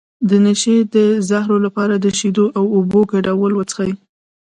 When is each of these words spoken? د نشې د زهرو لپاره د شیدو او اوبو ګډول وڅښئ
د 0.29 0.31
نشې 0.45 0.77
د 0.95 0.95
زهرو 1.29 1.57
لپاره 1.65 1.95
د 1.97 2.05
شیدو 2.17 2.45
او 2.57 2.65
اوبو 2.75 2.99
ګډول 3.11 3.51
وڅښئ 3.55 3.91